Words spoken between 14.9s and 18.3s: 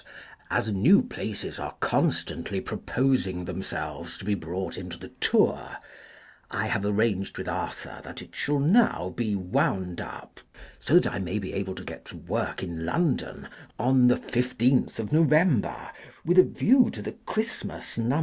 of November, with a view to the Xmas No.